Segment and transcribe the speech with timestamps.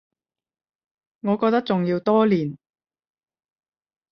[1.21, 2.57] 我覺得仲要多練